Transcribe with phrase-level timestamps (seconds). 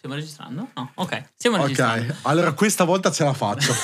[0.00, 0.68] Stiamo registrando?
[0.74, 2.12] No, ok, stiamo registrando.
[2.12, 3.74] Ok, allora questa volta ce la faccio.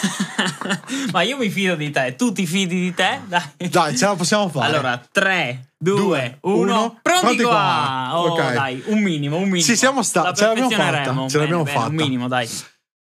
[1.13, 3.21] Ma io mi fido di te, tu ti fidi di te?
[3.27, 3.69] Dai.
[3.69, 4.67] Dai, ce la possiamo fare.
[4.67, 7.51] Allora, 3, 2, 1, uno, pronti, pronti qua!
[7.53, 8.19] qua.
[8.19, 8.53] Oh, Ok.
[8.55, 9.63] dai, un minimo, un minimo.
[9.63, 11.87] Ci siamo sta- La ce l'abbiamo fatta, ce l'abbiamo fatta.
[11.89, 12.49] Un minimo, dai.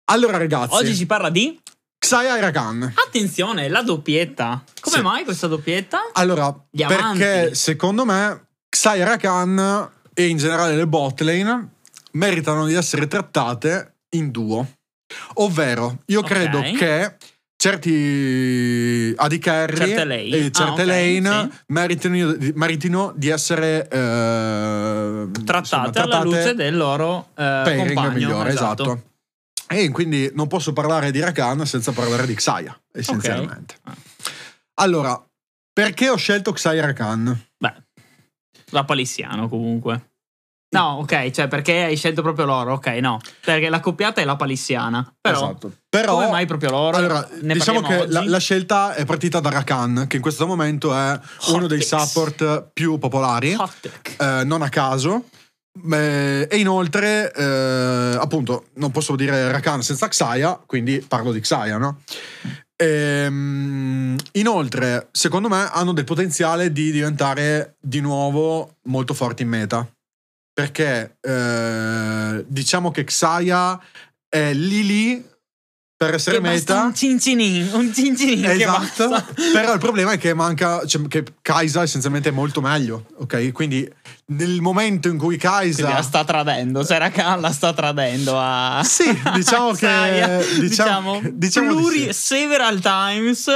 [0.05, 1.59] Allora ragazzi, Oggi si parla di...
[1.99, 2.93] Xayah Irakan.
[3.07, 4.63] Attenzione, la doppietta.
[4.81, 5.01] Come Sì.
[5.03, 5.99] mai questa doppietta?
[6.13, 11.73] Allora, perché secondo me Xayah Irakan e in generale le bot lane
[12.13, 14.67] meritano di essere trattate in duo.
[15.35, 16.25] Ovvero, io Ok.
[16.27, 17.15] credo che
[17.55, 20.23] certi AD carry Certe lane.
[20.23, 21.57] e certe Ah, ok, lane sì.
[21.67, 28.11] meritino, di- meritino di essere eh, Trattate, insomma, alla luce del loro eh, pairing compagno.
[28.15, 29.03] migliore, esatto.
[29.69, 33.75] E quindi non posso parlare di Rakan senza parlare di Xayah, essenzialmente.
[33.83, 33.95] Ah.
[34.75, 35.21] Allora,
[35.73, 37.45] perché ho scelto Xayah Rakan?
[37.57, 37.73] Beh,
[38.69, 40.06] la palissiano comunque.
[40.69, 42.73] No, ok, cioè perché hai scelto proprio loro?
[42.73, 43.19] Ok, no.
[43.43, 45.13] Perché la coppiata è la palissiana.
[45.21, 45.71] Però, esatto.
[45.87, 46.97] Però, come mai proprio loro?
[46.97, 50.93] allora, Ne diciamo che la, la scelta è partita da Rakan, che in questo momento
[50.93, 55.23] è uno dei support più popolari, Hot eh, non a caso.
[55.89, 61.77] Eh, e inoltre, eh, appunto, non posso dire Rakan senza Xayah, quindi parlo di Xayah,
[61.77, 62.01] no?
[62.75, 69.87] Ehm, inoltre, secondo me, hanno del potenziale di diventare di nuovo molto forti in meta.
[70.57, 73.79] Perché eh, diciamo che Xayah
[74.27, 75.25] è lì lì
[75.95, 76.81] per essere Che meta.
[76.81, 81.83] un cincinin, un cincinin che Esatto, però il problema è che manca, cioè, che Kaisa
[81.83, 83.51] essenzialmente è molto meglio, ok?
[83.51, 83.87] Quindi
[84.29, 85.43] nel momento in cui Quindi
[85.75, 85.89] Kaisa...
[85.89, 88.81] la sta tradendo, Sarah Khan la sta tradendo a...
[88.85, 89.05] Sì,
[89.35, 90.37] diciamo che- Xayah.
[90.59, 92.13] diciamo- diciamo, diciamo di sì.
[92.13, 93.47] several times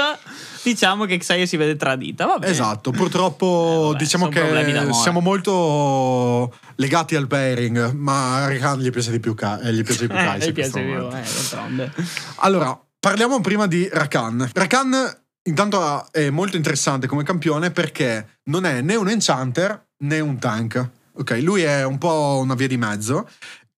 [0.63, 2.51] diciamo che Xayah si vede tradita, va bene.
[2.51, 8.89] Esatto, purtroppo Eh, vabbè, diciamo che siamo molto legati al pairing, ma a Rihan gli
[8.89, 11.15] piace di più, Ka- eh, gli piace di più Eh, in questo piace più, momento.
[11.15, 11.91] eh, d'altronde.
[12.37, 14.49] Allora, parliamo prima di Rakan.
[14.53, 20.37] Rakan intanto è molto interessante come campione perché non è né un enchanter né un
[20.39, 20.89] tank.
[21.13, 23.27] Ok, lui è un po' una via di mezzo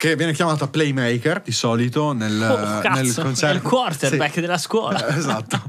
[0.03, 4.41] che viene chiamata playmaker di solito nel, Oh, nel cazzo, concetto è il quarterback Sì.
[4.41, 5.07] della scuola.
[5.07, 5.61] Eh, Esatto.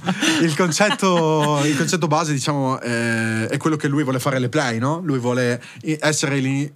[0.43, 4.79] Il concetto, il concetto base, diciamo, eh, è quello che lui vuole fare le play,
[4.81, 5.01] no?
[5.05, 5.63] Lui vuole
[6.01, 6.69] essere l'ini-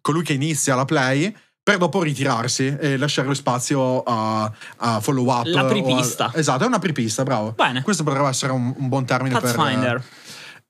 [0.00, 5.30] colui che inizia la play per dopo ritirarsi e lasciare lo spazio a, a follow
[5.30, 5.46] up.
[5.46, 7.52] La o a- esatto, è una prepista, bravo.
[7.52, 7.82] Bene.
[7.82, 9.54] Questo potrebbe essere un, un buon termine per...
[9.54, 10.02] Pathfinder.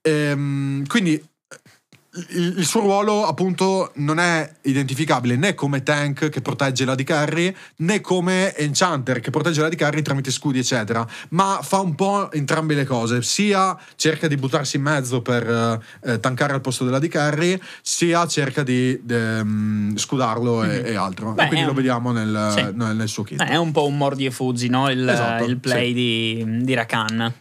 [0.01, 1.19] Ehm, quindi
[2.31, 7.55] il, suo ruolo appunto non è identificabile né come tank che protegge la di carry
[7.77, 12.29] né come enchanter che protegge la di carry tramite scudi eccetera ma fa un po'
[12.33, 16.99] entrambe le cose sia cerca di buttarsi in mezzo per eh, tankare al posto della
[16.99, 20.85] di carry sia cerca di ehm, scudarlo e, Mhm.
[20.87, 22.61] e altro Beh, e quindi lo un- vediamo nel, Sì.
[22.75, 24.89] nel- nel suo kit Eh, è un po' un mordi e fuggi, no?
[24.89, 25.93] Il, Esatto, il play sì.
[25.93, 27.33] di, di Rakan.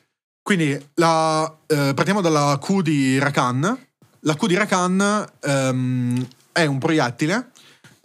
[0.42, 3.78] Quindi la- eh, partiamo dalla Q di Rakan.
[4.20, 7.53] La Q di Rakan ehm, è un proiettile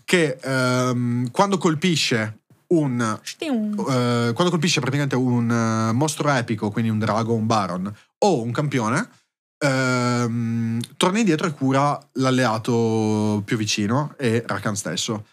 [0.05, 6.99] che ehm, quando colpisce un eh, quando colpisce praticamente un eh, mostro epico, quindi un
[6.99, 9.09] drago, un baron o un campione,
[9.57, 15.25] ehm, torna indietro e cura l'alleato più vicino e Rakan stesso.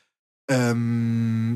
[0.46, 1.54] Ehm,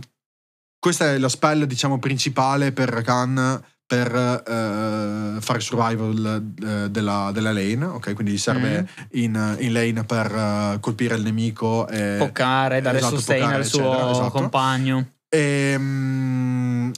[0.78, 7.52] questa è la spell, diciamo, principale per Rakan per eh, fare survival eh, della, della
[7.52, 8.14] lane, ok?
[8.14, 8.86] Quindi gli serve Mm.
[9.12, 14.10] in, in lane per eh, colpire il nemico e Poccare, dare esatto, sustain al suo
[14.10, 14.30] esatto.
[14.30, 15.06] compagno.
[15.28, 16.90] Ehm,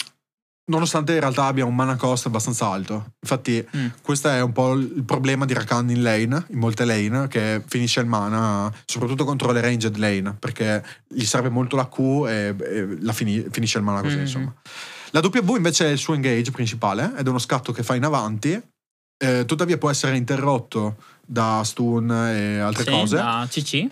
[0.71, 3.13] nonostante in realtà abbia un mana cost abbastanza alto.
[3.21, 3.87] Infatti, Mm.
[4.03, 8.01] questo è un po' il problema di Rakan in lane, in molte lane, che finisce
[8.01, 12.97] il mana, soprattutto contro le ranged lane, perché gli serve molto la Q e, e
[13.01, 14.21] la fini- finisce il mana così, Mhm.
[14.23, 14.55] insomma.
[15.11, 18.05] La W invece è il suo engage principale, ed è uno scatto che fa in
[18.05, 18.61] avanti,
[19.21, 23.17] eh, tuttavia può essere interrotto da stun e altre Sì, cose.
[23.17, 23.87] da CC.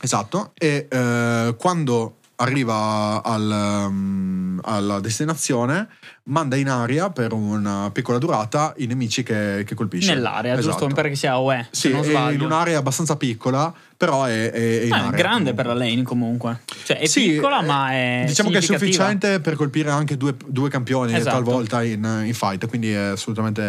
[0.00, 5.88] Esatto, e eh, quando arriva al, um, alla destinazione
[6.24, 10.12] manda in aria per una piccola durata i nemici che, che colpisce.
[10.12, 10.78] Nell'area, Esatto.
[10.86, 10.94] giusto?
[10.94, 11.66] perché sia UE.
[11.70, 12.34] Sì, se non è sbaglio.
[12.34, 15.10] in un'area abbastanza piccola, però è, è- è in Eh, area.
[15.10, 16.60] grande per la lane comunque.
[16.84, 20.34] Cioè è Sì, piccola eh, ma è Diciamo che è sufficiente per colpire anche due,
[20.46, 21.36] due campioni Esatto.
[21.36, 23.62] talvolta in, in fight, quindi è assolutamente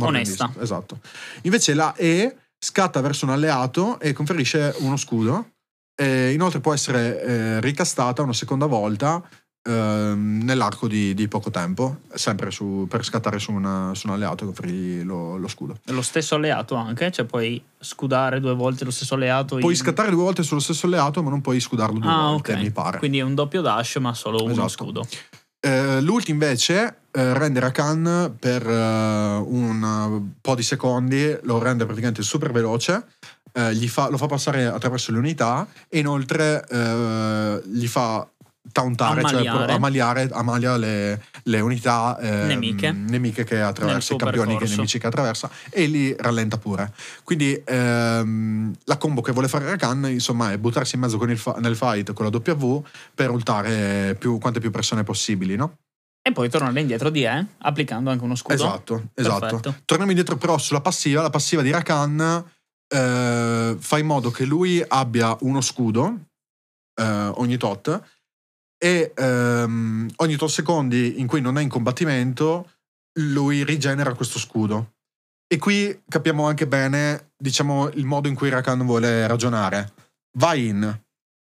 [0.00, 0.52] Onesta.
[0.60, 0.98] Esatto.
[1.42, 5.46] Invece la E scatta verso un alleato e conferisce uno scudo.
[6.00, 9.22] E inoltre può essere eh, ricastata una seconda volta
[9.62, 14.44] ehm, nell'arco di, di poco tempo, sempre su- per scattare su, una- su un alleato
[14.44, 15.78] e offrirgli lo, lo scudo.
[15.84, 19.56] Lo stesso alleato anche, cioè puoi scudare due volte lo stesso alleato.
[19.56, 22.54] Puoi in- scattare due volte sullo stesso alleato, ma non puoi scudarlo due Ah, volte,
[22.54, 22.58] ok.
[22.60, 22.98] mi pare.
[22.98, 24.68] Quindi è un doppio dash, ma solo uno Esatto.
[24.68, 25.06] scudo.
[25.62, 32.22] Eh, L'ulti invece eh, rende Rakan per eh, un po' di secondi, lo rende praticamente
[32.22, 33.04] super veloce,
[33.68, 38.26] eh, gli fa- lo fa passare attraverso le unità e inoltre eh, gli fa
[38.72, 40.28] tauntare, cioè Ammaliare.
[40.32, 42.92] ammalia le, le unità ehm, Nemiche.
[42.92, 46.92] nemiche che attraversa, i campioni che nemici che attraversa e li rallenta pure.
[47.24, 51.38] Quindi ehm, la combo che vuole fare Rakan insomma è buttarsi in mezzo con il
[51.38, 52.84] fa- nel fight con la W
[53.14, 55.78] per ultare più, quante più persone possibili, no?
[56.22, 58.54] E poi tornare indietro di E, applicando anche uno scudo.
[58.54, 59.38] Esatto, esatto.
[59.38, 59.74] Perfetto.
[59.86, 61.22] Torniamo indietro però sulla passiva.
[61.22, 62.44] La passiva di Rakan
[62.92, 66.26] eh, fa in modo che lui abbia uno scudo
[67.00, 68.02] eh, ogni tot
[68.82, 72.78] e ehm, ogni tot secondi in cui non è in combattimento
[73.20, 74.94] lui rigenera questo scudo.
[75.46, 79.92] E qui capiamo anche bene, diciamo, il modo in cui Rakan vuole ragionare.
[80.38, 81.02] Va in,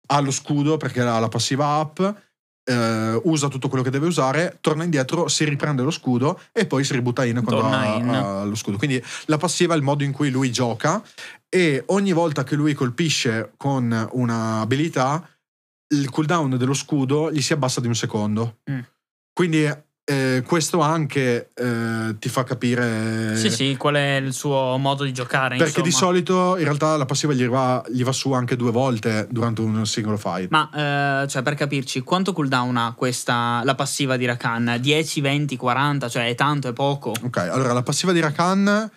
[0.08, 2.31] ha lo scudo perché ha la passiva up,
[2.64, 6.84] eh, usa tutto quello che deve usare, torna indietro, si riprende lo scudo e poi
[6.84, 8.08] si ributta in quando ha, in.
[8.08, 8.76] ha lo scudo.
[8.76, 11.02] Quindi la passiva è il modo in cui lui gioca
[11.48, 15.28] e ogni volta che lui colpisce con un'abilità,
[15.94, 18.60] il cooldown dello scudo gli si abbassa di un secondo.
[18.70, 18.80] Mm.
[19.32, 19.68] Quindi
[20.12, 23.34] eh, questo anche eh, ti fa capire...
[23.36, 25.56] Sì, sì, qual è il suo modo di giocare.
[25.56, 26.12] Perché di insomma.
[26.12, 29.86] solito in realtà la passiva gli va, gli va su anche due volte durante un
[29.86, 30.50] singolo fight.
[30.50, 34.76] Ma, eh, cioè, per capirci, quanto cooldown ha questa, la passiva di Rakan?
[34.80, 36.08] 10, 20, 40?
[36.08, 37.14] Cioè, è tanto, è poco?
[37.22, 38.90] Ok, allora la passiva di Rakan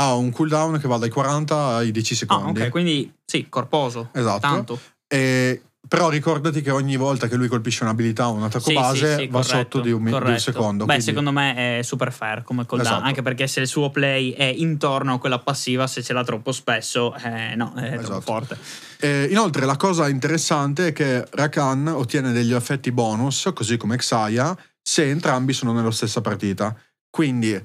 [0.00, 2.60] ha un cooldown che va dai 40 ai 10 Ah, secondi.
[2.60, 4.10] ok, quindi sì, corposo.
[4.12, 4.40] Esatto.
[4.40, 4.80] Tanto.
[5.08, 9.14] E- però ricordati che ogni volta che lui colpisce un'abilità o un attacco Sì, base
[9.16, 10.40] sì, sì, va corretto, sotto di un, mi- di un corretto.
[10.40, 10.84] secondo.
[10.84, 13.06] Beh, quindi- secondo me è super fair come cooldown, Esatto.
[13.08, 16.52] anche perché se il suo play è intorno a quella passiva, se ce l'ha troppo
[16.52, 18.02] spesso, eh, no, è Esatto.
[18.06, 18.58] troppo forte.
[19.00, 24.56] Eh, inoltre la cosa interessante è che Rakan ottiene degli effetti bonus, così come Xayah,
[24.82, 26.76] se entrambi sono nella stessa partita.
[27.10, 27.58] Quindi,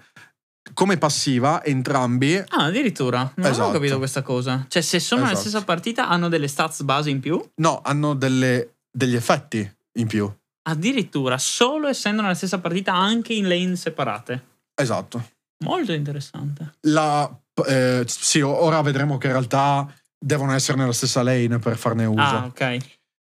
[0.73, 2.35] come passiva, entrambi...
[2.35, 3.63] Ah, addirittura, non Esatto.
[3.63, 4.65] avevo capito questa cosa.
[4.67, 5.49] Cioè, se sono nella Esatto.
[5.49, 7.43] stessa partita, hanno delle stats base in più?
[7.55, 10.31] No, hanno delle- degli effetti in più.
[10.63, 14.43] Addirittura, solo essendo nella stessa partita, anche in lane separate.
[14.75, 15.31] Esatto.
[15.65, 16.75] Molto interessante.
[16.81, 17.29] La,
[17.67, 22.21] eh, sì, ora vedremo che in realtà devono essere nella stessa lane per farne uso.
[22.21, 22.77] Ah, ok.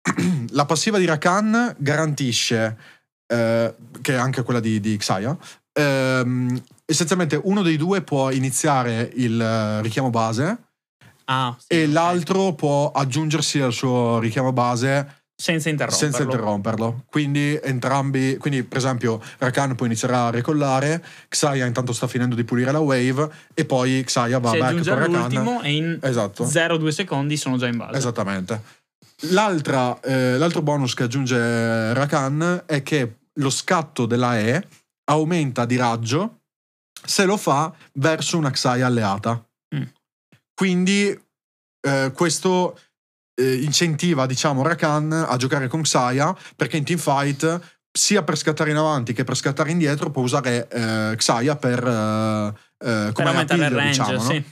[0.52, 2.76] La passiva di Rakan garantisce,
[3.26, 5.36] eh, che è anche quella di, di Xayah,
[5.72, 6.62] ehm,
[6.92, 10.58] essenzialmente uno dei due può iniziare il eh, richiamo base
[11.26, 11.92] Ah, sì, e ok.
[11.92, 16.10] l'altro può aggiungersi al suo richiamo base senza interromperlo.
[16.10, 17.04] senza interromperlo.
[17.06, 22.44] Quindi entrambi, quindi per esempio Rakan poi inizierà a recollare, Xayah intanto sta finendo di
[22.44, 25.60] pulire la wave e poi Xayah va Si back con Rakan.
[25.64, 26.44] e in Esatto.
[26.44, 27.96] 0-2 secondi sono già in base.
[27.96, 28.62] Esattamente.
[29.30, 34.66] L'altra, eh, l'altro bonus che aggiunge Rakan è che lo scatto della E
[35.04, 36.40] aumenta di raggio
[37.04, 39.44] se lo fa verso una Xayah alleata.
[39.74, 39.82] Mm.
[40.54, 41.20] Quindi
[41.80, 42.78] eh, questo
[43.34, 48.76] eh, incentiva, diciamo, Rakan a giocare con Xayah perché in teamfight, sia per scattare in
[48.76, 53.66] avanti che per scattare indietro, può usare eh, Xayah per, eh, eh, Per aumentare il
[53.66, 54.30] appiglio, range, diciamo, no?
[54.30, 54.44] sì.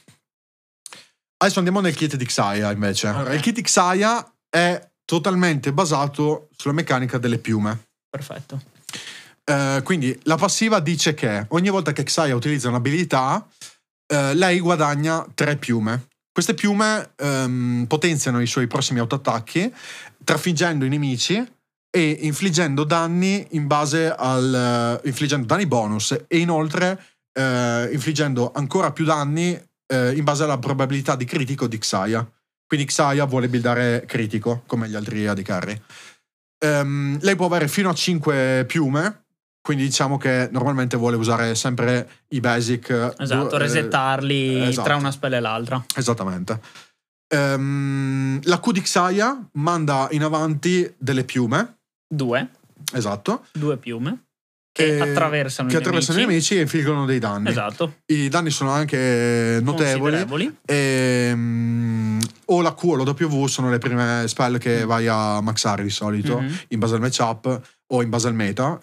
[1.42, 3.08] Adesso andiamo nel kit di Xayah invece.
[3.08, 3.34] Ok.
[3.34, 7.88] Il kit di Xayah è totalmente basato sulla meccanica delle piume.
[8.10, 8.60] Perfetto.
[9.50, 13.44] Eh, quindi la passiva dice che ogni volta che Xayah utilizza un'abilità,
[14.06, 16.06] eh, lei guadagna tre piume.
[16.32, 19.72] Queste piume ehm, potenziano i suoi prossimi autoattacchi,
[20.22, 21.44] trafiggendo i nemici
[21.90, 25.00] e infliggendo danni in base al.
[25.02, 29.58] eh, infliggendo danni bonus e inoltre infliggendo ancora più danni
[29.92, 32.28] in base alla probabilità di critico di Xayah.
[32.66, 35.80] Quindi Xayah vuole buildare critico, come gli altri AD carry.
[36.58, 39.22] Ehm, lei può avere fino a 5 piume,
[39.62, 43.14] quindi diciamo che normalmente vuole usare sempre i basic.
[43.18, 44.86] Esatto, du- eh, resettarli esatto.
[44.86, 45.84] tra una spella e l'altra.
[45.96, 46.60] Esattamente.
[47.32, 51.76] Ehm, la Q di Xayah manda in avanti delle piume,
[52.12, 52.48] Due,
[52.92, 54.24] esatto, due piume
[54.72, 56.54] che Eh, attraversano, che i, attraversano i nemici.
[56.54, 57.48] nemici e infliggono dei danni.
[57.50, 60.00] Esatto, I danni sono anche notevoli.
[60.24, 60.56] considerevoli.
[60.64, 65.82] Ehm, o la Q o la W sono le prime spell che vai a maxare
[65.84, 66.58] di solito Mhm.
[66.68, 68.78] in base al matchup o in base al meta.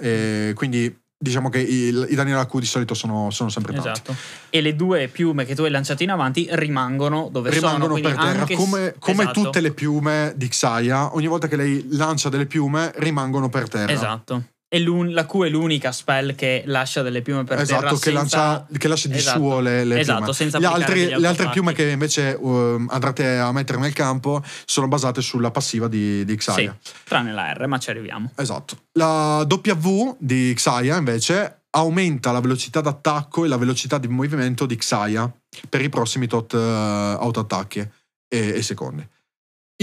[0.54, 3.90] Quindi diciamo che i, i danni alla Q di solito sono, sono sempre tanti.
[3.90, 4.16] Esatto.
[4.50, 8.02] E le due piume che tu hai lanciato in avanti rimangono dove Rimangono sono.
[8.02, 11.88] per quindi terra, come, come esatto, tutte le piume di Xayah, ogni volta che lei
[11.90, 13.92] lancia delle piume rimangono per terra.
[13.92, 14.44] Esatto.
[14.70, 17.78] La Q è l'unica spell che lascia delle piume per terra.
[17.88, 19.40] Esatto, che, senza- che lascia di Esatto.
[19.40, 20.34] suo le, le Esatto, piume.
[20.34, 25.22] senza altri- le altre piume che invece um, andrete a mettere nel campo sono basate
[25.22, 26.78] sulla passiva di, di Xayah.
[26.82, 28.32] Sì, tranne la R, ma ci arriviamo.
[28.36, 28.88] Esatto.
[29.00, 34.76] La W di Xayah invece aumenta la velocità d'attacco e la velocità di movimento di
[34.76, 35.32] Xayah
[35.70, 37.80] per i prossimi tot eh, autoattacchi
[38.28, 39.08] e, e secondi.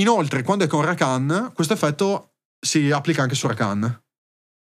[0.01, 4.03] Inoltre, quando è con Rakan, questo effetto si applica anche su Rakan.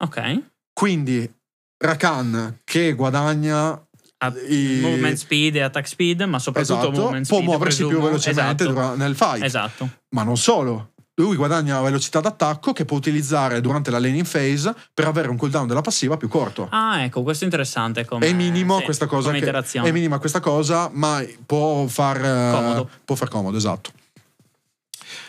[0.04, 0.42] Ok.
[0.72, 1.30] Quindi
[1.78, 3.70] Rakan che guadagna
[4.18, 7.48] Ha i- movement speed e attack speed, ma soprattutto esatto, movement può speed.
[7.50, 8.06] muoversi più presumo.
[8.08, 8.96] velocemente Esatto.
[8.96, 9.42] nel fight.
[9.42, 9.88] Esatto.
[10.10, 10.90] Ma non solo.
[11.16, 15.66] Lui guadagna velocità d'attacco che può utilizzare durante la laning phase per avere un cooldown
[15.66, 16.68] della passiva più corto.
[16.70, 18.06] Ah, ecco, questo è interessante.
[18.06, 19.50] Come, è minimo sì, questa cosa che-
[19.82, 22.88] è minima questa cosa ma può far eh, Comodo.
[23.04, 23.90] può far comodo esatto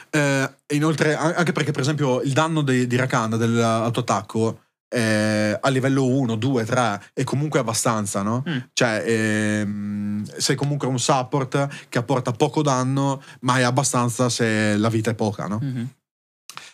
[0.10, 4.60] Eh, e inoltre an- anche perché per esempio il danno di, di Rakan dell'autoattacco
[4.94, 8.44] eh, a livello 1, 2, 3 è comunque abbastanza no?
[8.48, 8.58] Mm.
[8.74, 14.90] cioè ehm, sei comunque un support che apporta poco danno ma è abbastanza se la
[14.90, 15.60] vita è poca no?
[15.62, 15.90] Mhm.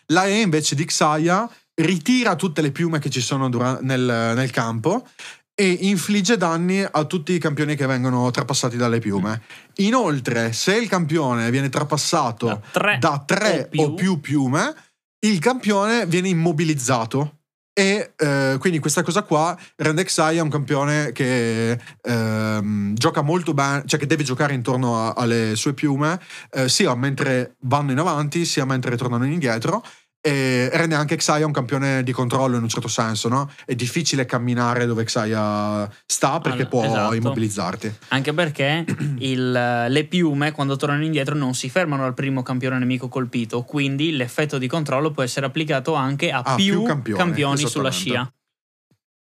[0.08, 1.50] La E invece di Xayah
[1.82, 5.06] ritira tutte le piume che ci sono dura- nel, nel campo
[5.54, 9.42] e infligge danni a tutti i campioni che vengono trapassati dalle piume.
[9.78, 13.82] Inoltre, se il campione viene trapassato Da tre da tre o più.
[13.82, 14.74] o più piume,
[15.26, 17.39] il campione viene immobilizzato.
[17.80, 23.84] E eh, quindi questa cosa qua rende Xayah un campione che ehm, gioca molto bene,
[23.86, 26.20] cioè che deve giocare intorno a- alle sue piume,
[26.52, 29.82] eh, sia mentre vanno in avanti, sia mentre tornano indietro.
[30.30, 33.50] E rende anche Xayah un campione di controllo in un certo senso, no?
[33.66, 37.14] È difficile camminare dove Xayah sta perché Allora, può esatto.
[37.16, 37.96] immobilizzarti.
[38.10, 38.86] Anche perché
[39.20, 43.64] il- le piume, quando tornano indietro, non si fermano al primo campione nemico colpito.
[43.64, 47.92] Quindi l'effetto di controllo può essere applicato anche a A più, più campioni, campioni sulla
[47.92, 48.32] scia.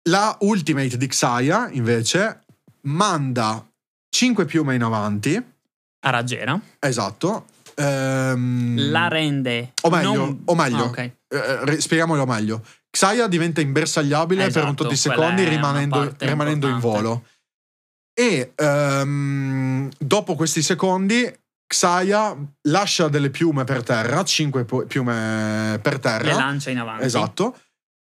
[0.09, 2.41] La ultimate di Xayah, invece,
[2.81, 3.63] manda
[4.09, 5.35] 5 piume in avanti.
[6.03, 6.59] A raggiera.
[6.79, 7.45] Esatto.
[7.81, 9.73] Ehm, La rende.
[9.81, 10.97] o meglio, non- o meglio Ah, ok.
[10.97, 11.13] eh,
[11.65, 12.63] re- spieghiamolo meglio.
[12.89, 17.25] Xayah diventa imbersagliabile per un Esatto, tot di secondi rimanendo, rimanendo in volo.
[18.13, 21.31] E ehm, dopo questi secondi,
[21.67, 26.23] Xayah lascia delle piume per terra, 5 piume per terra.
[26.25, 27.03] Le lancia in avanti.
[27.05, 27.57] Esatto.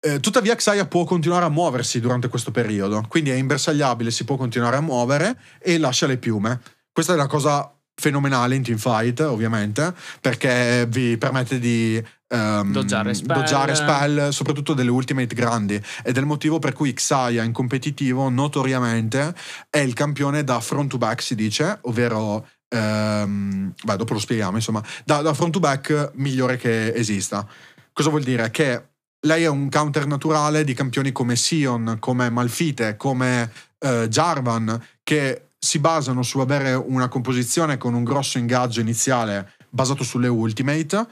[0.05, 4.35] Eh, tuttavia Xayah può continuare a muoversi durante questo periodo, quindi è imbersagliabile, si può
[4.37, 6.61] continuare a muovere e lascia le piume.
[6.91, 7.73] Questa è una cosa
[8.03, 13.37] fenomenale in teamfight, ovviamente, perché vi permette di ehm, Doggiare spell.
[13.37, 15.81] doggiare spell, soprattutto delle ultimate grandi.
[16.03, 19.33] Ed è il motivo per cui Xayah in competitivo, notoriamente,
[19.71, 22.45] è il campione da front to back, si dice, ovvero...
[22.69, 27.47] ehm, beh, dopo lo spieghiamo, insomma, da, da front to back migliore che esista.
[27.93, 28.51] Cosa vuol dire?
[28.51, 28.83] Che
[29.27, 35.52] lei è un counter naturale di campioni come Sion, come Malfite, come eh, Jarvan, che
[35.65, 41.07] si basano su avere una composizione con un grosso ingaggio iniziale basato sulle ultimate.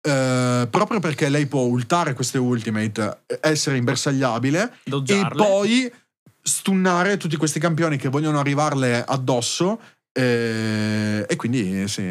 [0.00, 5.44] eh, proprio perché lei può ultare queste ultimate, eh, essere imbersagliabile e Doggiarle.
[5.44, 5.92] poi
[6.40, 9.80] stunnare tutti questi campioni che vogliono arrivarle addosso.
[10.12, 12.04] eh, e quindi sì,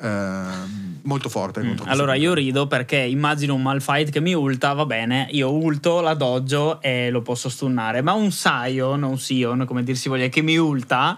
[0.00, 1.62] molto forte.
[1.62, 6.00] Mm, Allora io rido perché immagino un malfight che mi ulta, va bene, io ulto,
[6.00, 10.28] la doggio e lo posso stunnare, ma un Sion, un Sion, come dir si voglia,
[10.28, 11.16] che mi ulta,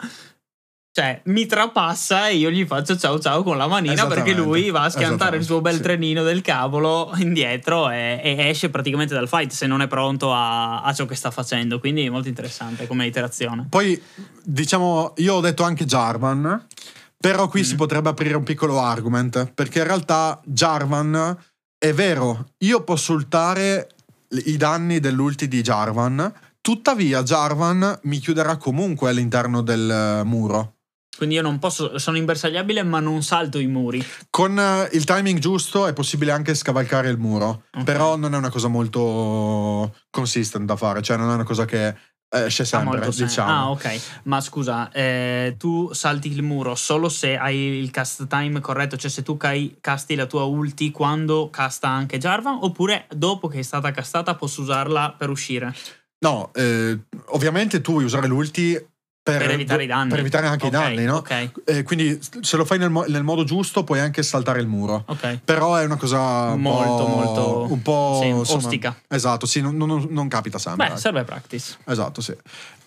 [0.95, 4.83] cioè mi trapassa e io gli faccio ciao ciao con la manina perché lui va
[4.83, 5.81] a schiantare il suo bel sì.
[5.81, 10.83] trenino del cavolo indietro e, e esce praticamente dal fight se non è pronto a,
[10.83, 13.67] a ciò che sta facendo, quindi è molto interessante come iterazione.
[13.71, 14.01] Poi,
[14.43, 16.67] diciamo, io ho detto anche Jarvan,
[17.23, 17.65] però qui Mm.
[17.65, 21.39] si potrebbe aprire un piccolo argument, perché in realtà Jarvan
[21.79, 23.89] è vero, io posso ultare
[24.47, 30.75] i danni dell'ulti di Jarvan, tuttavia Jarvan mi chiuderà comunque all'interno del eh, muro.
[31.17, 34.03] Quindi io non posso, sono imbersagliabile ma non salto i muri.
[34.31, 37.85] Con eh, il timing giusto è possibile anche scavalcare il muro, Ok.
[37.85, 41.95] però non è una cosa molto consistent da fare, cioè non è una cosa che
[42.33, 43.25] esce Ha sempre, senso.
[43.25, 43.51] diciamo.
[43.51, 44.01] Ah, ok.
[44.25, 49.11] Ma scusa, eh, tu salti il muro solo se hai il cast time corretto, cioè
[49.11, 53.63] se tu cai- casti la tua ulti quando casta anche Jarvan, oppure dopo che è
[53.63, 55.75] stata castata posso usarla per uscire.
[56.21, 56.99] No, eh,
[57.31, 58.79] ovviamente tu vuoi usare l'ulti
[59.25, 60.09] Per evitare i danni.
[60.11, 61.17] Per evitare anche Ok, i danni, no?
[61.19, 61.51] ok.
[61.65, 65.05] Eh, quindi se lo fai nel, mo- nel modo giusto puoi anche saltare il muro.
[65.07, 65.39] Ok.
[65.45, 68.97] Però è una cosa Molto, molto- un po' sì, insomma, ostica.
[69.09, 70.89] Esatto, sì, non, non- non capita sempre.
[70.89, 71.77] Beh, serve practice.
[71.87, 72.35] Esatto, sì.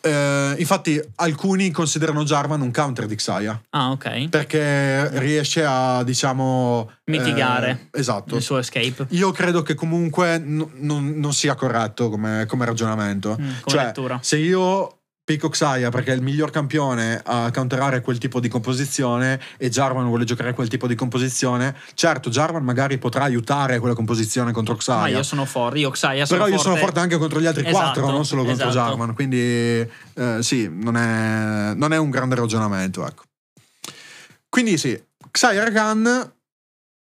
[0.01, 4.27] Eh, infatti, alcuni considerano Jarvan un counter di Xayah Ah, ok.
[4.29, 8.35] perché riesce a, diciamo, Mitigare eh, esatto.
[8.35, 9.07] Il suo escape.
[9.11, 13.31] Io credo che comunque n- non, non sia corretto come, come ragionamento.
[13.31, 14.19] Mm, come cioè, lettura.
[14.21, 14.94] se io
[15.25, 20.05] picco Xayah perché è il miglior campione a counterare quel tipo di composizione e Jarvan
[20.05, 24.79] vuole giocare quel tipo di composizione, certo, Jarvan magari potrà aiutare quella composizione contro Ma
[24.79, 25.17] Xayah.
[25.17, 25.79] io sono forte.
[25.79, 26.69] Io Xayah sono Però io forte.
[26.69, 28.87] sono forte anche contro gli altri Esatto, quattro, non solo contro esatto.
[28.89, 29.15] Jarvan.
[29.15, 33.05] Quindi, eh, sì, non è, non è un grande ragionamento.
[33.07, 33.23] Ecco.
[34.47, 35.01] Quindi, sì,
[35.31, 36.33] Xayah Rakan.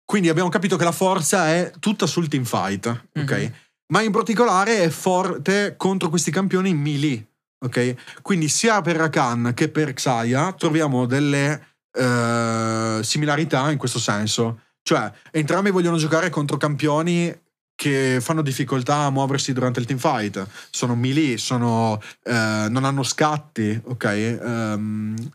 [0.03, 3.31] Quindi abbiamo capito che la forza è tutta sul team fight, ok?
[3.31, 3.53] Mhm.
[3.93, 7.27] Ma in particolare è forte contro questi campioni melee,
[7.59, 8.21] ok?
[8.21, 14.61] Quindi sia per Rakan che per Xayah troviamo delle eh, similarità in questo senso.
[14.81, 17.47] Cioè, entrambi vogliono giocare contro campioni
[17.79, 20.45] che fanno difficoltà a muoversi durante il teamfight.
[20.69, 24.03] Sono melee, sono, eh, non hanno scatti, ok?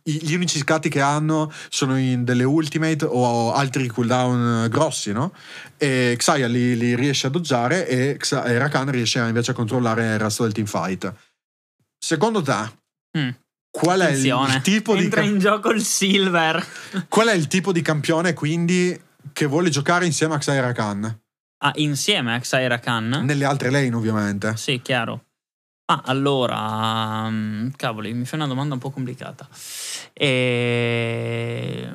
[0.03, 5.33] I- gli unici scatti che hanno sono in delle ultimate o altri cooldown grossi, no?
[5.79, 10.19] E Xayah li, li riesce a doggiare e, e Rakan riesce invece a controllare il
[10.19, 11.15] resto del teamfight.
[12.05, 12.83] Secondo te,
[13.17, 13.31] Mm.
[13.71, 14.55] qual è il, Attenzione.
[14.57, 16.63] il tipo di Entra in gioco il silver.
[17.09, 19.01] qual è il tipo di campione quindi
[19.33, 21.21] che vuole giocare insieme a Xayah Rakan?
[21.63, 23.23] Ah, insieme a Xayra Khan?
[23.25, 24.55] Nelle altre lane, ovviamente.
[24.57, 25.25] Sì, chiaro.
[25.87, 29.49] Ah, allora, mm, cavoli, mi fai una domanda un po' complicata.
[30.13, 31.89] E...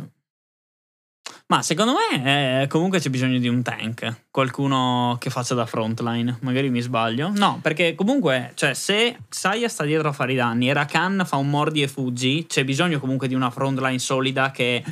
[1.52, 6.38] Ma secondo me eh, comunque c'è bisogno di un tank, qualcuno che faccia da frontline,
[6.42, 7.32] magari mi sbaglio.
[7.34, 11.38] No, perché comunque, cioè, se Xayah sta dietro a fare i danni e Rakan fa
[11.38, 14.84] un mordi e fuggi, c'è bisogno comunque di una frontline solida che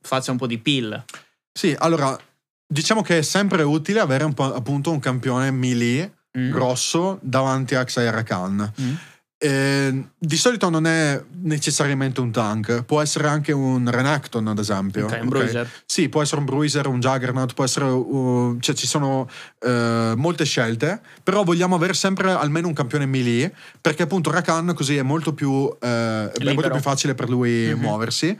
[0.00, 1.04] faccia un po' di pill.
[1.52, 2.16] Sì, allora,
[2.64, 6.50] diciamo che è sempre utile avere un appunto un campione melee Mm.
[6.50, 8.72] grosso davanti a Xayah Khan.
[8.80, 8.94] Mm.
[9.40, 15.04] Eh, di solito non è necessariamente un tank, può essere anche un Renekton, ad esempio.
[15.06, 15.26] Ok, un ok?
[15.28, 15.70] bruiser.
[15.86, 17.84] Sì, può essere un Bruiser, un Juggernaut, può essere.
[17.84, 19.28] uh, cioè, ci sono
[19.60, 24.96] eh, molte scelte, però vogliamo avere sempre almeno un campione melee, perché appunto Rakan così
[24.96, 27.80] è molto più, eh, è molto più facile per lui Mhm.
[27.80, 28.38] muoversi.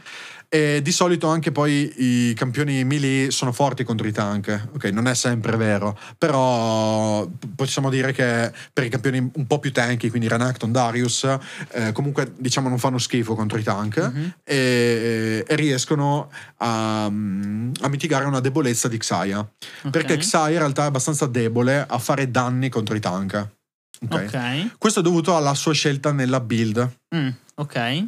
[0.50, 1.92] E di solito anche poi
[2.30, 4.68] i campioni melee sono forti contro i tank.
[4.74, 9.70] Ok, non è sempre vero, però possiamo dire che per i campioni un po' più
[9.72, 11.24] tanky, quindi Renekton, Darius,
[11.72, 14.34] eh, comunque diciamo non fanno schifo contro i tank Mhm.
[14.44, 19.38] e, e riescono a, a mitigare una debolezza di Xayah.
[19.82, 19.90] Ok.
[19.90, 23.48] Perché Xayah in realtà è abbastanza debole a fare danni contro i tank.
[24.08, 24.24] Ok?
[24.32, 24.78] Ok.
[24.78, 26.90] Questo è dovuto alla sua scelta nella build.
[27.14, 28.04] Mm, ok.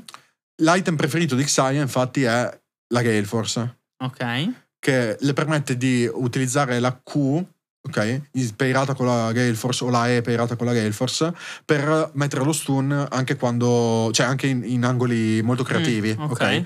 [0.61, 2.61] L'item preferito di Xayah infatti è
[2.92, 4.53] la Gale Force, Ok.
[4.79, 7.42] che le permette di utilizzare la Q,
[7.83, 8.21] ok,
[8.57, 11.33] pairata con la Gale Force o la E pairata con la Gale Force,
[11.64, 16.31] per mettere lo stun anche quando, cioè anche in, in angoli molto creativi, Mm, ok.
[16.31, 16.62] ok?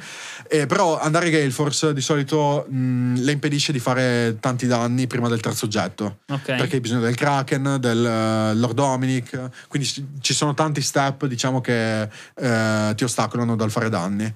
[0.49, 5.29] Eh, però andare Gale Force di solito mh, le impedisce di fare tanti danni prima
[5.29, 6.19] del terzo oggetto.
[6.29, 6.45] Ok.
[6.57, 11.27] Perché hai bisogno del Kraken, del eh, Lord Dominic, quindi ci- ci sono tanti step,
[11.27, 14.33] diciamo, che eh, ti ostacolano dal fare danni.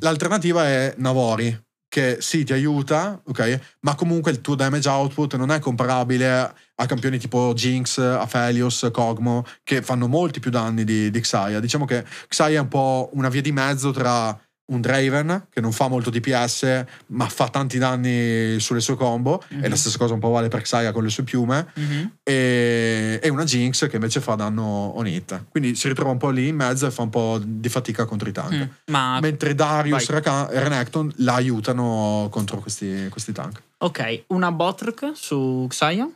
[0.00, 1.56] L'alternativa è Navori,
[1.92, 3.76] che sì, ti aiuta, ok?
[3.80, 9.44] Ma comunque il tuo damage output non è comparabile a campioni tipo Jinx, Aphelios, Kog'Mo,
[9.62, 11.60] che fanno molti più danni di, di Xayah.
[11.60, 14.34] Diciamo che Xayah è un po' una via di mezzo tra
[14.72, 19.56] un Draven, che non fa molto DPS, ma fa tanti danni sulle sue combo, e
[19.56, 19.68] Mhm.
[19.68, 22.12] la stessa cosa un po' vale per Xayah con le sue piume, Mhm.
[22.22, 24.62] e, e una Jinx che invece fa danno
[24.96, 25.44] on hit.
[25.50, 28.28] Quindi si ritrova un po' lì in mezzo e fa un po' di fatica contro
[28.28, 28.52] i tank.
[28.54, 30.20] Mm, Ma Mentre Darius e
[30.60, 33.60] Renekton la aiutano contro questi, questi tank.
[33.78, 36.08] ok, una botrick su Xayah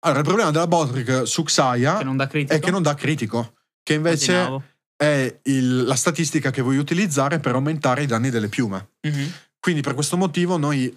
[0.00, 1.96] Allora, il problema della Botrick su Xayah
[2.28, 4.62] che è che non dà critico, che invece Immaginavo.
[5.04, 8.88] È il- la statistica che vuoi utilizzare per aumentare i danni delle piume.
[9.02, 9.32] Mhm.
[9.60, 10.96] Quindi per questo motivo noi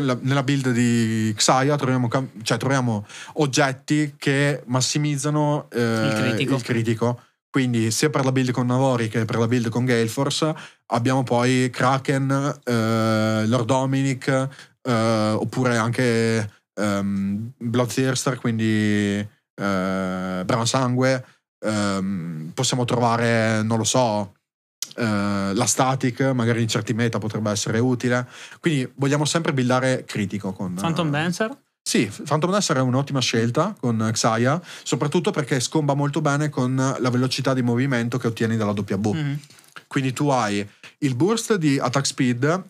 [0.00, 2.08] la- nella build di Xayah troviamo,
[2.42, 6.54] cioè, troviamo oggetti che massimizzano eh, Il critico.
[6.56, 7.20] il critico.
[7.50, 10.54] Quindi sia per la build con Navori che per la build con Galeforce
[10.86, 14.26] abbiamo poi Kraken, eh, Lord Dominic,
[14.82, 14.92] eh,
[15.36, 18.64] oppure anche ehm, Bloodthirster, quindi
[19.54, 21.24] eh, Brown Sangue.
[21.64, 24.34] Ehm, possiamo trovare, non lo so,
[24.96, 28.26] eh, la static, magari in certi meta potrebbe essere utile.
[28.60, 31.56] Quindi vogliamo sempre buildare critico con Phantom eh, Dancer?
[31.82, 37.10] Sì, Phantom Dancer è un'ottima scelta con Xayah, soprattutto perché scomba molto bene con la
[37.10, 39.10] velocità di movimento che ottieni dalla W.
[39.10, 39.40] Mhm.
[39.88, 40.66] Quindi tu hai
[40.98, 42.64] il burst di attack speed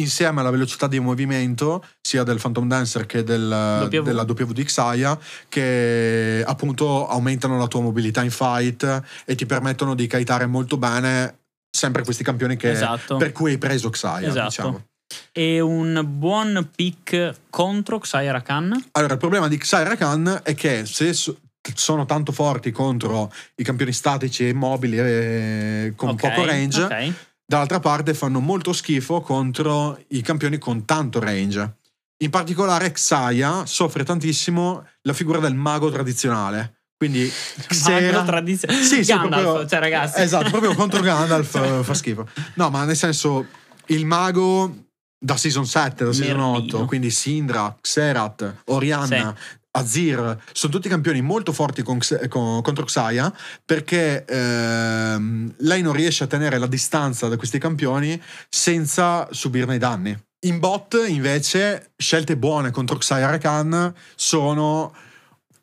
[0.00, 4.02] insieme alla velocità di movimento sia del Phantom Dancer che del, W.
[4.02, 9.94] della W di Xayah che appunto aumentano la tua mobilità in fight e ti permettono
[9.94, 11.38] di kitare molto bene
[11.70, 13.16] sempre questi campioni che, Esatto.
[13.16, 14.46] per cui hai preso Xayah Esatto.
[14.48, 14.84] diciamo.
[15.32, 18.86] E un buon pick contro Xayah Rakan.
[18.92, 21.36] Allora, il problema di Xayah Rakan è che se so-
[21.74, 27.12] sono tanto forti contro i campioni statici e immobili e con Ok, poco range, ok.
[27.50, 31.78] Dall'altra parte fanno molto schifo contro i campioni con tanto range.
[32.18, 36.82] In particolare Xayah soffre tantissimo la figura del mago tradizionale.
[36.96, 37.28] Quindi
[37.66, 38.84] Xera- Mago tradizionale.
[38.84, 40.20] Sì, sì, Gandalf, proprio- cioè ragazzi.
[40.20, 42.28] Esatto, proprio contro Gandalf eh, fa schifo.
[42.54, 43.44] No, ma nel senso
[43.86, 44.84] il mago
[45.18, 46.78] da season 7, da season Merlino.
[46.78, 49.34] 8, quindi Sindra, Xerath, Orianna,
[49.72, 53.32] Azir, sono tutti campioni molto forti con con- contro Xayah
[53.64, 59.78] perché ehm, lei non riesce a tenere la distanza da questi campioni senza subirne i
[59.78, 60.18] danni.
[60.46, 64.92] In bot invece scelte buone contro Xayah Rakan sono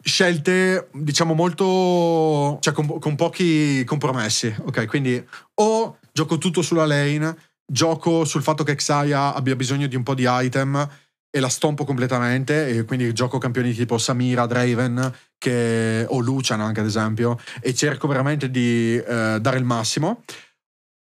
[0.01, 5.21] scelte diciamo molto cioè con, con pochi compromessi ok quindi
[5.55, 7.35] o gioco tutto sulla lane
[7.69, 10.87] gioco sul fatto che Xayah abbia bisogno di un po' di item
[11.29, 16.79] e la stompo completamente e quindi gioco campioni tipo Samira, Draven che, o Lucian anche
[16.79, 20.23] ad esempio e cerco veramente di eh, dare il massimo.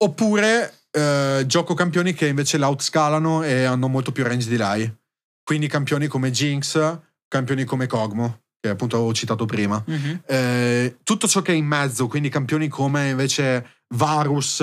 [0.03, 4.95] Oppure eh, gioco campioni che invece l'outscalano e hanno molto più range di lei.
[5.43, 9.83] Quindi campioni come Jinx campioni come Kog'Maw che appunto avevo citato prima.
[9.87, 10.23] Mhm.
[10.27, 14.63] eh, tutto ciò che è in mezzo, quindi campioni come invece Varus,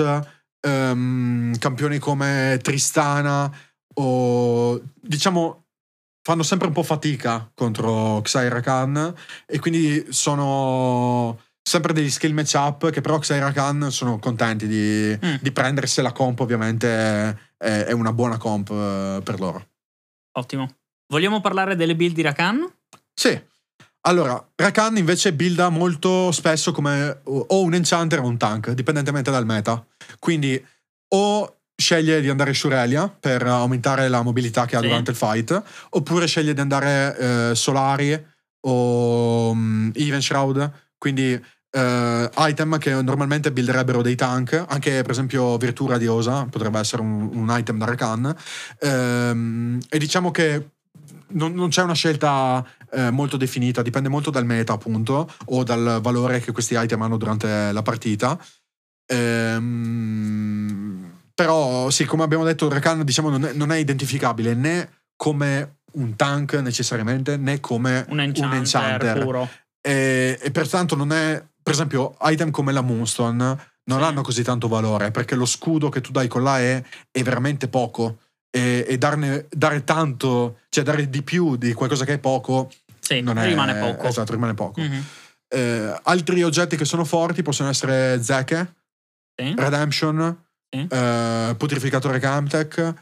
[0.60, 3.52] ehm, campioni come Tristana,
[4.00, 5.64] o diciamo
[6.22, 9.14] fanno sempre un po' fatica contro Xayah Khan
[9.46, 15.36] e quindi sono sempre degli skill matchup che però Xayah Khan sono contenti di, Mm.
[15.40, 16.88] di prendersi la comp ovviamente
[17.56, 19.66] è, è una buona comp eh, per loro
[20.38, 20.76] Ottimo.
[21.08, 22.70] Vogliamo parlare delle build di Rakan?
[23.12, 23.40] Sì.
[24.02, 29.44] Allora, Rakan invece builda molto spesso come o un enchanter o un tank, dipendentemente dal
[29.44, 29.84] meta.
[30.20, 30.64] Quindi
[31.14, 34.86] o sceglie di andare Shurelia per aumentare la mobilità che ha Sì.
[34.88, 38.20] durante il fight, oppure sceglie di andare eh, Solari
[38.62, 45.56] o mm, Even Shroud, quindi eh, item che normalmente builderebbero dei tank, anche per esempio
[45.56, 48.34] Virtù Radiosa potrebbe essere un, un item da Rakan.
[48.80, 50.70] Ehm, e diciamo che
[51.28, 56.00] non, non c'è una scelta eh, molto definita, dipende molto dal meta, appunto, o dal
[56.02, 58.36] valore che questi item hanno durante la partita.
[59.10, 60.57] Ehm,
[61.38, 66.16] però, sì, come abbiamo detto, Rakan diciamo, non, è, non è identificabile né come un
[66.16, 69.22] tank necessariamente, né come Un enchanter, un enchanter.
[69.22, 69.48] puro.
[69.80, 73.36] E, e pertanto non è, per esempio, item come la Moonstone
[73.84, 74.04] non Sì.
[74.04, 77.68] hanno così tanto valore perché lo scudo che tu dai con la E è veramente
[77.68, 78.18] poco.
[78.50, 83.20] E, e darne, dare tanto, cioè dare di più di qualcosa che è poco, Sì,
[83.20, 84.08] non è, rimane poco.
[84.08, 84.80] Esatto, rimane poco.
[84.80, 85.04] Mhm.
[85.50, 88.74] Eh, altri oggetti che sono forti possono essere Zeke,
[89.36, 89.54] Sì.
[89.56, 92.94] Redemption, Eh, Putrificatore Camtech,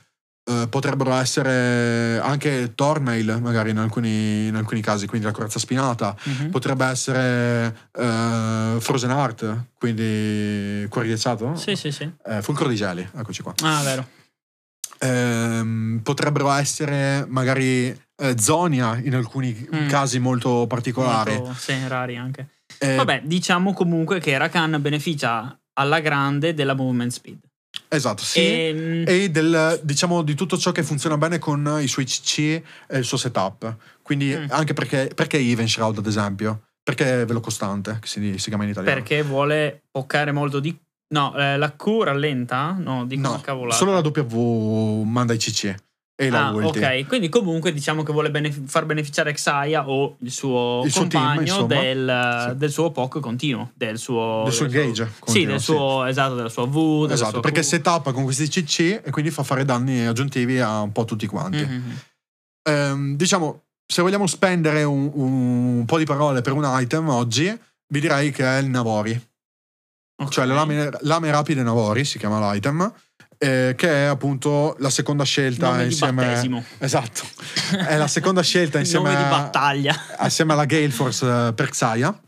[0.48, 6.16] eh, potrebbero essere anche Tormail, magari in alcuni, in alcuni casi, quindi la corazza spinata.
[6.22, 6.50] Mhm.
[6.50, 11.56] Potrebbe essere eh, Frozen Heart, quindi cuore ghiacciato?
[11.56, 12.08] Sì, sì, sì.
[12.24, 13.52] Eh, fulcro di geli, eccoci qua.
[13.62, 14.06] Ah, vero.
[14.98, 19.88] Ehm, potrebbero essere magari eh, Zonia in alcuni Mm.
[19.88, 21.34] casi molto particolari.
[21.36, 22.48] Molto- sì, rari anche.
[22.78, 27.38] Vabbè, diciamo comunque che Rakan beneficia alla grande della movement speed.
[27.96, 28.40] Esatto, sì.
[28.40, 32.38] E, E del, diciamo di tutto ciò che funziona bene con i suoi CC
[32.86, 33.76] e il suo setup.
[34.02, 34.46] Quindi Mm.
[34.50, 36.62] anche perché, perché Even Shroud, ad esempio?
[36.82, 38.94] Perché è velo costante, che si, si chiama in italiano.
[38.96, 40.76] perché vuole poccare molto di...
[41.08, 42.76] No, eh, la Q rallenta?
[42.78, 43.76] No, dico No, cavolata.
[43.76, 45.74] solo la W manda i CC
[46.18, 46.78] e la Ah, ulti.
[46.78, 51.06] ok, quindi comunque diciamo che vuole benef- far beneficiare Xayah o il suo Il suo
[51.06, 52.56] team, compagno del, Sì.
[52.56, 55.64] del suo POC continuo, del suo, Del suo engage Sì, continuo, del sì.
[55.66, 57.08] suo, esatto, della sua V.
[57.10, 57.64] Esatto, sua perché Q.
[57.64, 61.64] setappa con questi CC e quindi fa fare danni aggiuntivi a un po' tutti quanti.
[61.64, 61.98] Mhm.
[62.68, 67.44] Ehm, diciamo, se vogliamo spendere un, un po' di parole per un item oggi,
[67.88, 69.12] vi direi che è il Navori.
[70.22, 70.30] Ok.
[70.30, 72.90] Cioè le lame, lame rapide Navori si chiama l'item,
[73.38, 76.24] eh, che è appunto la seconda scelta Nome di insieme...
[76.26, 76.64] battesimo.
[76.78, 77.22] Esatto,
[77.86, 79.94] è la seconda scelta insieme, Nome di battaglia.
[80.16, 82.20] assieme alla Gale Force eh, per Xayah.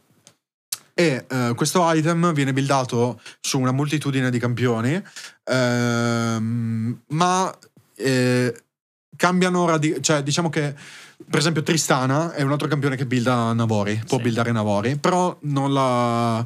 [0.95, 5.01] E eh, questo item viene buildato su una moltitudine di campioni,
[5.45, 7.57] ehm, ma
[7.97, 8.63] eh,
[9.17, 10.75] cambiano radi- cioè diciamo che
[11.29, 14.23] per esempio Tristana è un altro campione che builda Navori, può Sì.
[14.25, 16.45] buildare Navori, però non la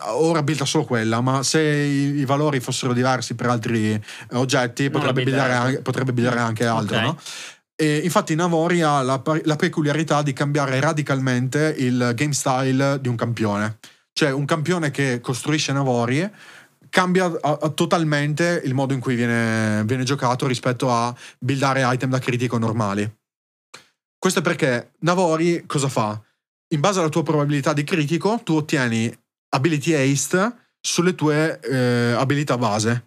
[0.00, 4.00] ora builda solo quella, ma se i, i valori fossero diversi per altri eh,
[4.32, 7.02] oggetti, potrebbe buildare, anche, potrebbe buildare anche altro, Ok.
[7.02, 7.18] no?
[7.80, 13.14] E infatti Navori ha la, la peculiarità di cambiare radicalmente il game style di un
[13.14, 13.78] campione.
[14.12, 16.28] Cioè un campione che costruisce Navori
[16.90, 22.10] cambia a- a- totalmente il modo in cui viene, viene giocato rispetto a buildare item
[22.10, 23.08] da critico normali.
[24.18, 26.20] Questo è perché Navori cosa fa?
[26.74, 29.16] In base alla tua probabilità di critico, tu ottieni
[29.50, 33.06] ability haste sulle tue eh, abilità base.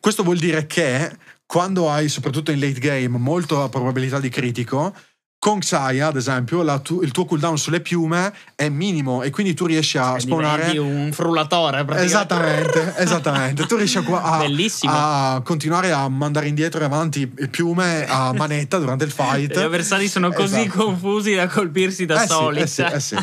[0.00, 1.10] Questo vuol dire che
[1.46, 4.94] quando hai, soprattutto in late game, molta probabilità di critico,
[5.38, 9.64] con Xayah, ad esempio, tu- il tuo cooldown sulle piume è minimo e quindi tu
[9.64, 10.76] riesci a Cioè, spawnare.
[10.76, 12.04] un frullatore praticamente.
[12.04, 13.66] Esattamente, esattamente.
[13.66, 14.02] Tu riesci a,
[14.86, 19.58] a- a continuare a mandare indietro e avanti piume a manetta durante il fight.
[19.58, 20.84] Gli avversari sono così Esatto.
[20.84, 22.60] confusi da colpirsi da Eh sì, soli.
[22.60, 23.16] eh sì, eh sì.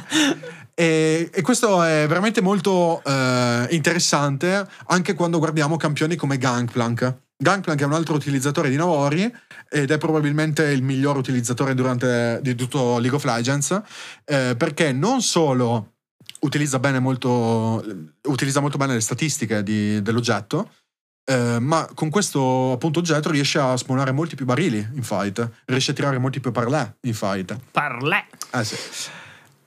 [0.79, 7.15] E, e questo è veramente molto eh, interessante anche quando guardiamo campioni come Gangplank.
[7.35, 9.33] Gangplank è un altro utilizzatore di Navori
[9.69, 13.81] ed è probabilmente il miglior utilizzatore durante, di tutto League of Legends
[14.23, 15.93] eh, perché non solo
[16.41, 17.83] utilizza bene molto,
[18.27, 20.73] utilizza molto bene le statistiche di- dell'oggetto,
[21.25, 25.89] eh, ma con questo appunto oggetto riesce a spawnare molti più barili in fight, riesce
[25.89, 27.57] a tirare molti più parlè in fight.
[27.71, 28.25] Parlè.
[28.51, 28.75] Eh sì.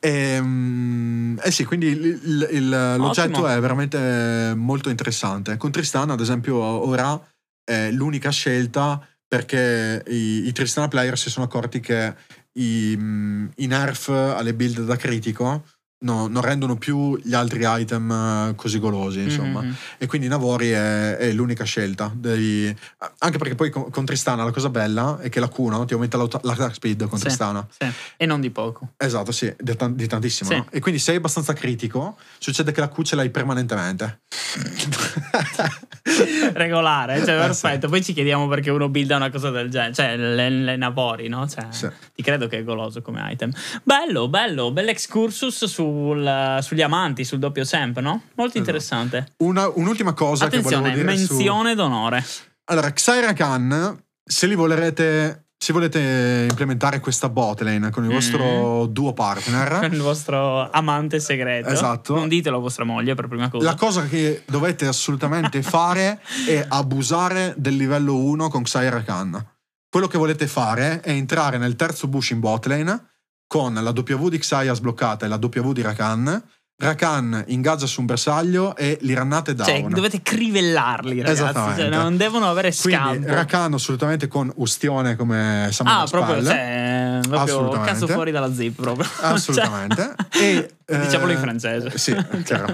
[0.01, 5.57] Ehm, eh sì, quindi il- il- il- l'oggetto è veramente molto interessante.
[5.57, 7.21] Con Tristana, ad esempio, ora
[7.65, 12.15] è l'unica scelta perché i, i Tristana player si sono accorti che
[12.55, 15.65] i, mm, i nerf alle build da critico
[16.01, 19.61] no- non rendono più gli altri item eh, così golosi, insomma.
[19.63, 19.75] Mhm.
[19.99, 22.11] E quindi Navori è, è l'unica scelta.
[22.15, 22.75] dei-
[23.19, 25.93] anche perché poi con, con Tristana la cosa bella è che la Q no, ti
[25.95, 27.25] aumenta l'attack speed con Sì.
[27.25, 27.67] Tristana.
[27.71, 27.87] Sì.
[28.17, 28.93] E non di poco.
[28.97, 30.51] Esatto, sì, di, tan- di tantissimo.
[30.51, 30.57] Sì.
[30.57, 30.67] no?
[30.71, 34.21] E quindi se sei abbastanza critico, succede che la Q ce l'hai permanentemente.
[36.55, 37.89] Regolare, cioè Eh, perfetto.
[37.89, 39.93] Poi ci chiediamo perché uno builda una cosa del genere.
[39.95, 41.47] Cioè, le, le Navori, no?
[41.49, 41.67] Cioè.
[42.15, 43.51] Ti credo che è goloso come item.
[43.83, 48.22] Bello, bello, bell'excursus sul- sugli amanti, sul doppio champ, no?
[48.37, 49.35] Molto interessante.
[49.38, 51.35] Una- un'ultima cosa che Attenzione, volevo dire su...
[51.35, 52.24] menzione d'onore.
[52.70, 55.44] Allora, Xayra Khan, se li volerete...
[55.62, 58.12] Se volete implementare questa botlane con il Mm.
[58.14, 61.68] vostro duo partner, Con il vostro amante segreto.
[61.68, 62.14] Esatto.
[62.14, 63.66] Non ditelo a vostra moglie per prima cosa.
[63.66, 69.48] la cosa che dovete assolutamente fare è abusare del livello 1 con Xayra Khan.
[69.90, 73.10] Quello che volete fare è entrare nel terzo bush in botlane
[73.51, 76.41] con la W di Xayah sbloccata e la W di Rakan.
[76.77, 79.69] Rakan ingaggia su un bersaglio e li rannate down.
[79.69, 81.81] Cioè, dovete crivellarli, ragazzi.
[81.81, 83.27] Cioè, non devono avere Quindi scampo.
[83.27, 86.47] Rakan assolutamente con Ustione come Samuel Ah, proprio, Spell.
[86.47, 87.93] cioè, proprio Assolutamente.
[87.93, 89.09] cazzo fuori dalla zip proprio.
[89.21, 90.15] Assolutamente.
[90.31, 91.99] Cioè, E, eh, Diciamolo in francese.
[91.99, 92.73] Sì, chiaro.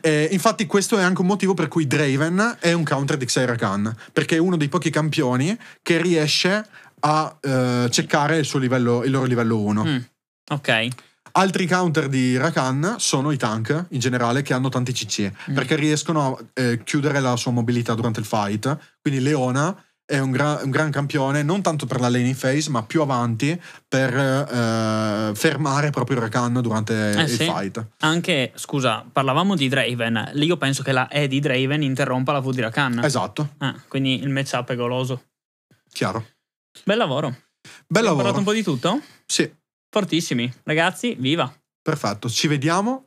[0.00, 3.56] E infatti questo è anche un motivo per cui Draven è un counter di Xayra
[3.56, 6.66] Khan, perché è uno dei pochi campioni che riesce
[7.06, 9.84] a eh, ceccare il, suo livello, il loro livello 1.
[9.84, 9.96] Mm,
[10.50, 10.88] ok.
[11.36, 15.54] Altri counter di Rakan sono i tank in generale che hanno tanti CC Mm.
[15.54, 18.96] perché riescono a eh, chiudere la sua mobilità durante il fight.
[19.00, 19.76] Quindi Leona
[20.06, 23.58] è un, gra- un gran campione non tanto per la laning phase ma più avanti
[23.88, 27.44] per eh, fermare proprio Rakan durante Eh, il sì.
[27.44, 27.84] fight.
[28.00, 30.30] Anche, scusa, parlavamo di Draven.
[30.34, 33.02] Lì io penso che la E di Draven interrompa la V di Rakan.
[33.02, 35.24] Esatto, Ah, quindi il matchup è goloso.
[35.90, 36.26] chiaro.
[36.84, 37.34] Bel lavoro.
[37.88, 38.16] Bel lavoro.
[38.22, 39.00] parlato un po' di tutto?
[39.26, 39.50] Sì,
[39.98, 40.52] Fortissimi.
[40.64, 41.54] Ragazzi, viva.
[41.80, 42.28] perfetto.
[42.28, 43.04] Ci vediamo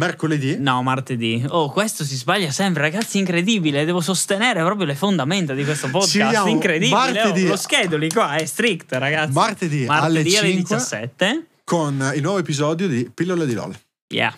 [0.00, 0.56] mercoledì.
[0.58, 1.44] No, martedì.
[1.48, 3.84] Oh, questo si sbaglia sempre, ragazzi, incredibile.
[3.84, 6.48] Devo sostenere proprio le fondamenta di questo podcast.
[6.48, 6.90] incredibile.
[6.90, 9.32] martedì- Oh, lo schedule qua è strict, ragazzi.
[9.32, 11.46] Martedì, Martedì alle alle 5 17.
[11.62, 13.78] con il nuovo episodio di Pillole di LOL.
[14.12, 14.36] Yeah.